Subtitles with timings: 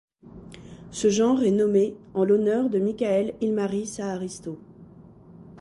[0.89, 4.57] Ce genre est nommé en l'honneur de Michael Ilmari Saaristo.